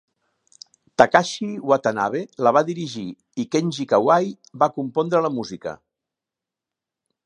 [1.01, 3.05] Takashi Watanabe la va dirigir
[3.45, 4.35] i Kenji Kawai
[4.65, 5.81] va compondre la música.